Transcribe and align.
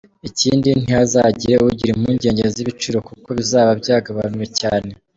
Ikindi, 0.29 0.69
ntihazagire 0.81 1.55
ugira 1.69 1.91
impungenge 1.95 2.43
z’ibiciro 2.53 2.97
kuko 3.07 3.27
bizaba 3.37 3.71
byagabanuwe 3.81 4.47
cyane. 4.59 4.91